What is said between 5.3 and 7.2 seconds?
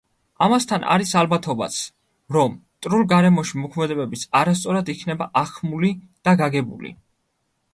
აღქმული და გაგებული.